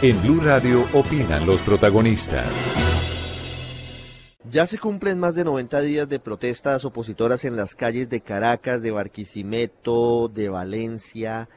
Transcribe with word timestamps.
En 0.00 0.22
Blue 0.22 0.40
Radio 0.40 0.86
opinan 0.92 1.44
los 1.44 1.60
protagonistas. 1.60 2.72
Ya 4.48 4.64
se 4.64 4.78
cumplen 4.78 5.18
más 5.18 5.34
de 5.34 5.42
90 5.42 5.80
días 5.80 6.08
de 6.08 6.20
protestas 6.20 6.84
opositoras 6.84 7.44
en 7.44 7.56
las 7.56 7.74
calles 7.74 8.08
de 8.08 8.20
Caracas, 8.20 8.80
de 8.80 8.92
Barquisimeto, 8.92 10.28
de 10.28 10.50
Valencia, 10.50 11.48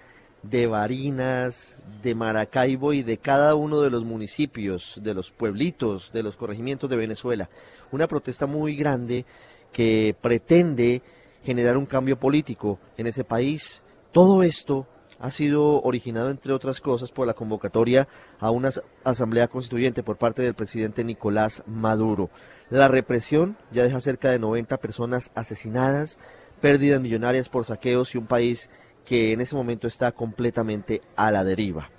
de 0.41 0.65
Barinas, 0.65 1.75
de 2.01 2.15
Maracaibo 2.15 2.93
y 2.93 3.03
de 3.03 3.19
cada 3.19 3.53
uno 3.53 3.79
de 3.79 3.91
los 3.91 4.05
municipios, 4.05 4.99
de 5.03 5.13
los 5.13 5.29
pueblitos, 5.29 6.11
de 6.11 6.23
los 6.23 6.35
corregimientos 6.35 6.89
de 6.89 6.95
Venezuela. 6.95 7.47
Una 7.91 8.07
protesta 8.07 8.47
muy 8.47 8.75
grande 8.75 9.23
que 9.71 10.15
pretende 10.19 11.03
generar 11.43 11.77
un 11.77 11.85
cambio 11.85 12.17
político 12.17 12.79
en 12.97 13.05
ese 13.05 13.23
país. 13.23 13.83
Todo 14.11 14.41
esto 14.41 14.87
ha 15.21 15.29
sido 15.29 15.81
originado, 15.83 16.31
entre 16.31 16.51
otras 16.51 16.81
cosas, 16.81 17.11
por 17.11 17.27
la 17.27 17.35
convocatoria 17.35 18.07
a 18.39 18.49
una 18.49 18.71
asamblea 19.03 19.47
constituyente 19.47 20.01
por 20.01 20.17
parte 20.17 20.41
del 20.41 20.55
presidente 20.55 21.03
Nicolás 21.03 21.63
Maduro. 21.67 22.29
La 22.69 22.87
represión 22.87 23.55
ya 23.71 23.83
deja 23.83 24.01
cerca 24.01 24.31
de 24.31 24.39
90 24.39 24.77
personas 24.77 25.31
asesinadas, 25.35 26.17
pérdidas 26.59 27.01
millonarias 27.01 27.49
por 27.49 27.65
saqueos 27.65 28.15
y 28.15 28.17
un 28.17 28.25
país 28.25 28.69
que 29.05 29.31
en 29.31 29.41
ese 29.41 29.55
momento 29.55 29.87
está 29.87 30.11
completamente 30.11 31.01
a 31.15 31.29
la 31.31 31.43
deriva. 31.43 31.89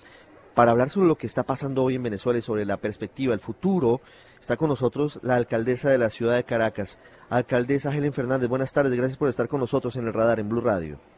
Para 0.54 0.72
hablar 0.72 0.90
sobre 0.90 1.08
lo 1.08 1.16
que 1.16 1.26
está 1.26 1.44
pasando 1.44 1.82
hoy 1.84 1.94
en 1.94 2.02
Venezuela 2.02 2.38
y 2.38 2.42
sobre 2.42 2.66
la 2.66 2.76
perspectiva, 2.76 3.34
el 3.34 3.40
futuro, 3.40 4.00
está 4.40 4.56
con 4.56 4.68
nosotros 4.68 5.20
la 5.22 5.36
alcaldesa 5.36 5.90
de 5.90 5.98
la 5.98 6.10
ciudad 6.10 6.34
de 6.34 6.44
Caracas, 6.44 6.98
alcaldesa 7.30 7.94
Helen 7.94 8.12
Fernández. 8.12 8.48
Buenas 8.48 8.72
tardes, 8.72 8.92
gracias 8.92 9.16
por 9.16 9.28
estar 9.28 9.48
con 9.48 9.60
nosotros 9.60 9.96
en 9.96 10.06
el 10.06 10.12
radar 10.12 10.40
en 10.40 10.48
Blue 10.48 10.60
Radio. 10.60 11.11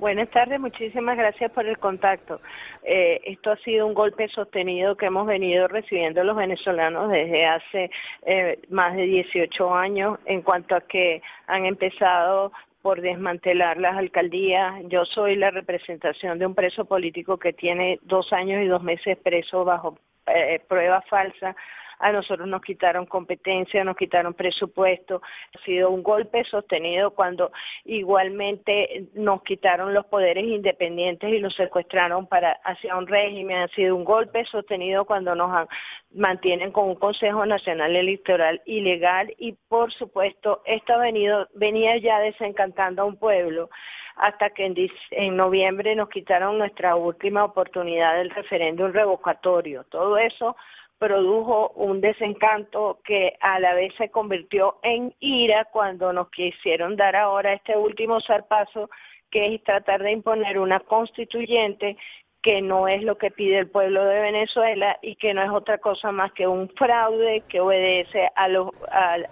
Buenas 0.00 0.30
tardes, 0.30 0.58
muchísimas 0.58 1.14
gracias 1.14 1.52
por 1.52 1.66
el 1.66 1.76
contacto. 1.76 2.40
Eh, 2.82 3.20
esto 3.22 3.50
ha 3.50 3.56
sido 3.58 3.86
un 3.86 3.92
golpe 3.92 4.28
sostenido 4.28 4.96
que 4.96 5.04
hemos 5.04 5.26
venido 5.26 5.68
recibiendo 5.68 6.24
los 6.24 6.36
venezolanos 6.36 7.10
desde 7.10 7.44
hace 7.44 7.90
eh, 8.22 8.58
más 8.70 8.96
de 8.96 9.02
18 9.02 9.74
años 9.74 10.18
en 10.24 10.40
cuanto 10.40 10.74
a 10.74 10.80
que 10.80 11.20
han 11.46 11.66
empezado 11.66 12.50
por 12.80 13.02
desmantelar 13.02 13.76
las 13.76 13.98
alcaldías. 13.98 14.72
Yo 14.88 15.04
soy 15.04 15.36
la 15.36 15.50
representación 15.50 16.38
de 16.38 16.46
un 16.46 16.54
preso 16.54 16.86
político 16.86 17.36
que 17.36 17.52
tiene 17.52 17.98
dos 18.00 18.32
años 18.32 18.62
y 18.62 18.68
dos 18.68 18.82
meses 18.82 19.18
preso 19.18 19.66
bajo 19.66 19.98
eh, 20.28 20.62
prueba 20.66 21.02
falsa 21.10 21.54
a 22.00 22.12
nosotros 22.12 22.48
nos 22.48 22.62
quitaron 22.62 23.06
competencia, 23.06 23.84
nos 23.84 23.96
quitaron 23.96 24.34
presupuesto, 24.34 25.22
ha 25.54 25.64
sido 25.64 25.90
un 25.90 26.02
golpe 26.02 26.44
sostenido 26.44 27.12
cuando 27.12 27.52
igualmente 27.84 29.06
nos 29.14 29.42
quitaron 29.42 29.94
los 29.94 30.06
poderes 30.06 30.44
independientes 30.44 31.30
y 31.30 31.38
los 31.38 31.54
secuestraron 31.54 32.26
para 32.26 32.52
hacia 32.64 32.96
un 32.96 33.06
régimen, 33.06 33.58
ha 33.58 33.68
sido 33.68 33.94
un 33.94 34.04
golpe 34.04 34.44
sostenido 34.46 35.04
cuando 35.04 35.34
nos 35.34 35.68
mantienen 36.12 36.72
con 36.72 36.88
un 36.88 36.96
Consejo 36.96 37.44
Nacional 37.46 37.94
Electoral 37.94 38.62
ilegal 38.64 39.32
y 39.38 39.52
por 39.68 39.92
supuesto 39.92 40.62
esto 40.64 40.94
ha 40.94 40.98
venido, 40.98 41.48
venía 41.54 41.98
ya 41.98 42.18
desencantando 42.18 43.02
a 43.02 43.04
un 43.06 43.16
pueblo 43.16 43.68
hasta 44.16 44.50
que 44.50 44.66
en, 44.66 44.74
en, 45.12 45.36
noviembre 45.36 45.94
nos 45.94 46.08
quitaron 46.08 46.58
nuestra 46.58 46.96
última 46.96 47.44
oportunidad 47.44 48.16
del 48.16 48.30
referéndum 48.30 48.92
revocatorio. 48.92 49.84
Todo 49.84 50.18
eso 50.18 50.56
produjo 51.00 51.70
un 51.76 52.02
desencanto 52.02 53.00
que 53.04 53.32
a 53.40 53.58
la 53.58 53.72
vez 53.72 53.92
se 53.96 54.10
convirtió 54.10 54.76
en 54.82 55.14
ira 55.18 55.64
cuando 55.72 56.12
nos 56.12 56.28
quisieron 56.28 56.94
dar 56.94 57.16
ahora 57.16 57.54
este 57.54 57.74
último 57.74 58.20
zarpazo, 58.20 58.90
que 59.30 59.54
es 59.54 59.64
tratar 59.64 60.02
de 60.02 60.12
imponer 60.12 60.58
una 60.58 60.78
constituyente 60.80 61.96
que 62.42 62.60
no 62.60 62.86
es 62.86 63.02
lo 63.02 63.16
que 63.16 63.30
pide 63.30 63.58
el 63.60 63.70
pueblo 63.70 64.04
de 64.04 64.20
Venezuela 64.20 64.98
y 65.00 65.16
que 65.16 65.32
no 65.32 65.42
es 65.42 65.50
otra 65.50 65.78
cosa 65.78 66.12
más 66.12 66.32
que 66.32 66.46
un 66.46 66.68
fraude 66.68 67.44
que 67.48 67.60
obedece 67.60 68.28
a, 68.36 68.44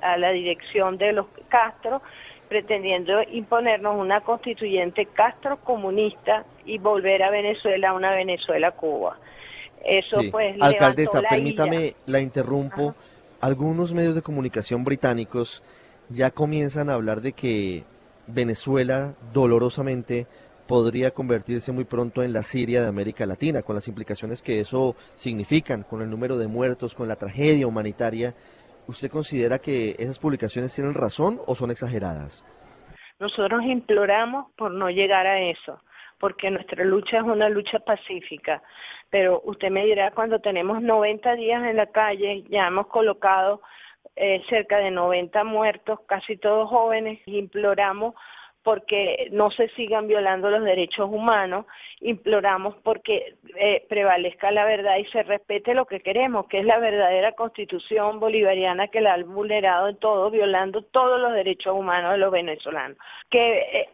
a 0.01 0.17
la 0.17 0.31
dirección 0.31 0.97
de 0.97 1.13
los 1.13 1.27
Castro, 1.49 2.01
pretendiendo 2.49 3.23
imponernos 3.31 3.95
una 3.95 4.23
constituyente 4.23 5.05
Castro 5.05 5.59
comunista 5.59 6.47
y 6.65 6.79
volver 6.79 7.23
a 7.23 7.31
Venezuela 7.31 7.91
a 7.91 7.95
una 7.95 8.13
Venezuela-Cuba. 8.13 9.19
Eso 9.85 10.21
pues 10.31 10.57
Alcaldesa, 10.61 11.23
permítame, 11.23 11.95
la 12.07 12.21
interrumpo. 12.21 12.95
Algunos 13.41 13.95
medios 13.95 14.15
de 14.15 14.23
comunicación 14.23 14.85
británicos 14.85 15.63
ya 16.09 16.31
comienzan 16.31 16.91
a 16.91 16.95
hablar 16.95 17.21
de 17.21 17.33
que 17.33 17.85
Venezuela 18.27 19.15
dolorosamente 19.33 20.27
podría 20.67 21.13
convertirse 21.13 21.73
muy 21.73 21.85
pronto 21.85 22.23
en 22.23 22.33
la 22.33 22.43
Siria 22.43 22.83
de 22.83 22.89
América 22.89 23.25
Latina, 23.25 23.63
con 23.63 23.75
las 23.75 23.89
implicaciones 23.89 24.43
que 24.43 24.61
eso 24.61 24.97
significan, 25.15 25.83
con 25.83 26.03
el 26.03 26.11
número 26.11 26.37
de 26.37 26.47
muertos, 26.47 26.95
con 26.95 27.09
la 27.09 27.17
tragedia 27.17 27.67
humanitaria. 27.67 28.35
¿Usted 28.87 29.11
considera 29.11 29.59
que 29.59 29.97
esas 29.99 30.19
publicaciones 30.19 30.75
tienen 30.75 30.95
razón 30.95 31.41
o 31.47 31.55
son 31.55 31.71
exageradas? 31.71 32.45
Nosotros 33.19 33.63
imploramos 33.65 34.51
por 34.57 34.71
no 34.71 34.91
llegar 34.91 35.27
a 35.27 35.41
eso 35.41 35.81
porque 36.19 36.51
nuestra 36.51 36.85
lucha 36.85 37.19
es 37.19 37.23
una 37.23 37.49
lucha 37.49 37.79
pacífica. 37.79 38.63
Pero 39.11 39.41
usted 39.45 39.71
me 39.71 39.85
dirá, 39.85 40.11
cuando 40.11 40.41
tenemos 40.41 40.83
90 40.83 41.35
días 41.35 41.65
en 41.65 41.77
la 41.77 41.87
calle, 41.87 42.45
ya 42.49 42.67
hemos 42.67 42.89
colocado 42.89 43.63
eh, 44.17 44.43
cerca 44.49 44.79
de 44.79 44.91
90 44.91 45.45
muertos, 45.45 46.01
casi 46.07 46.37
todos 46.37 46.69
jóvenes, 46.69 47.21
imploramos 47.27 48.15
porque 48.63 49.29
no 49.31 49.51
se 49.51 49.69
sigan 49.71 50.09
violando 50.09 50.51
los 50.51 50.63
derechos 50.63 51.09
humanos, 51.11 51.65
imploramos 52.01 52.75
porque 52.83 53.37
eh, 53.59 53.85
prevalezca 53.89 54.51
la 54.51 54.65
verdad 54.65 54.97
y 54.97 55.05
se 55.07 55.23
respete 55.23 55.75
lo 55.75 55.87
que 55.87 56.01
queremos, 56.01 56.47
que 56.47 56.61
es 56.61 56.65
la 56.65 56.79
verdadera 56.79 57.33
constitución 57.33 58.21
bolivariana 58.21 58.89
que 58.89 59.01
la 59.01 59.15
ha 59.15 59.23
vulnerado 59.25 59.89
en 59.89 59.97
todo, 59.97 60.31
violando 60.31 60.83
todos 60.83 61.21
los 61.21 61.33
derechos 61.33 61.75
humanos 61.75 62.13
de 62.13 62.19
los 62.19 62.31
venezolanos. 62.31 62.97
Que 63.31 63.59
eh, 63.59 63.89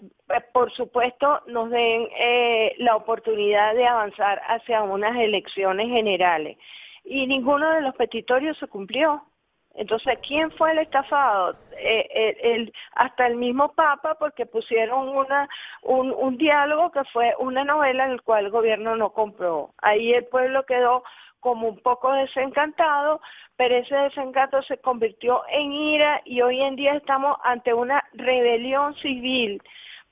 por 0.53 0.73
supuesto 0.73 1.41
nos 1.47 1.71
den 1.71 2.09
eh, 2.19 2.75
la 2.79 2.97
oportunidad 2.97 3.75
de 3.75 3.87
avanzar 3.87 4.43
hacia 4.47 4.83
unas 4.83 5.17
elecciones 5.17 5.89
generales. 5.89 6.59
Y 7.05 7.27
ninguno 7.27 7.71
de 7.71 7.81
los 7.81 7.95
petitorios 7.95 8.59
se 8.59 8.67
cumplió. 8.67 9.23
Entonces, 9.75 10.19
¿quién 10.27 10.51
fue 10.53 10.73
el 10.73 10.79
estafado? 10.79 11.57
Eh, 11.87 12.73
hasta 12.95 13.27
el 13.27 13.37
mismo 13.37 13.73
Papa, 13.75 14.17
porque 14.19 14.47
pusieron 14.47 15.09
una, 15.11 15.49
un, 15.83 16.39
diálogo 16.39 16.91
que 16.91 17.05
fue 17.13 17.35
una 17.39 17.63
novela 17.63 18.07
en 18.07 18.17
la 18.17 18.23
cual 18.23 18.47
el 18.47 18.51
gobierno 18.51 18.97
no 18.97 19.11
compró. 19.11 19.75
Ahí 19.83 20.15
el 20.15 20.25
pueblo 20.25 20.65
quedó 20.65 21.05
como 21.41 21.69
un 21.69 21.79
poco 21.81 22.11
desencantado, 22.13 23.21
pero 23.57 23.77
ese 23.77 23.95
desencanto 23.95 24.63
se 24.63 24.79
convirtió 24.79 25.43
en 25.51 25.73
ira 25.73 26.23
y 26.25 26.41
hoy 26.41 26.63
en 26.63 26.75
día 26.75 26.95
estamos 26.95 27.37
ante 27.45 27.75
una 27.75 28.03
rebelión 28.15 28.95
civil 28.95 29.61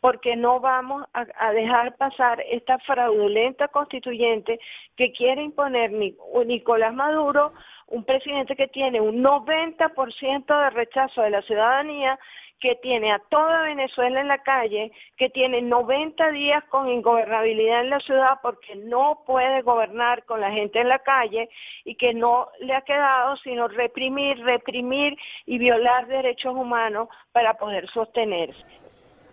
porque 0.00 0.34
no 0.34 0.58
vamos 0.58 1.04
a, 1.14 1.52
dejar 1.52 1.96
pasar 1.96 2.42
esta 2.50 2.78
fraudulenta 2.80 3.68
constituyente 3.68 4.58
que 4.96 5.12
quiere 5.12 5.42
imponer 5.44 5.92
Nicolás 5.92 6.92
Maduro 6.92 7.52
un 7.92 8.04
presidente 8.04 8.56
que 8.56 8.68
tiene 8.68 9.00
un 9.00 9.22
90% 9.22 10.64
de 10.64 10.70
rechazo 10.70 11.22
de 11.22 11.30
la 11.30 11.42
ciudadanía, 11.42 12.18
que 12.58 12.76
tiene 12.76 13.12
a 13.12 13.18
toda 13.28 13.62
Venezuela 13.62 14.20
en 14.20 14.28
la 14.28 14.38
calle, 14.38 14.92
que 15.18 15.28
tiene 15.28 15.60
90 15.62 16.30
días 16.30 16.62
con 16.70 16.88
ingobernabilidad 16.88 17.80
en 17.80 17.90
la 17.90 17.98
ciudad 17.98 18.38
porque 18.40 18.76
no 18.76 19.24
puede 19.26 19.62
gobernar 19.62 20.24
con 20.24 20.40
la 20.40 20.52
gente 20.52 20.80
en 20.80 20.88
la 20.88 21.00
calle 21.00 21.50
y 21.84 21.96
que 21.96 22.14
no 22.14 22.48
le 22.60 22.74
ha 22.74 22.82
quedado 22.82 23.36
sino 23.38 23.66
reprimir, 23.66 24.38
reprimir 24.44 25.16
y 25.44 25.58
violar 25.58 26.06
derechos 26.06 26.54
humanos 26.54 27.08
para 27.32 27.54
poder 27.54 27.88
sostenerse. 27.90 28.64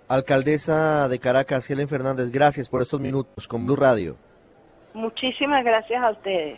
Alcaldesa 0.08 1.08
de 1.08 1.20
Caracas, 1.20 1.70
Helen 1.70 1.88
Fernández, 1.88 2.32
gracias 2.32 2.68
por 2.68 2.82
estos 2.82 3.00
minutos 3.00 3.48
con 3.48 3.64
Blue 3.64 3.76
Radio. 3.76 4.18
Muchísimas 4.96 5.64
gracias 5.64 6.04
a 6.04 6.10
ustedes. 6.10 6.58